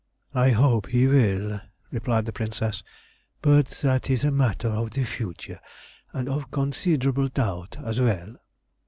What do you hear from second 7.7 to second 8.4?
as well."